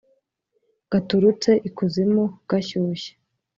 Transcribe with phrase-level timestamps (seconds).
[0.91, 3.11] Gaturutse ikuzimu gashyushye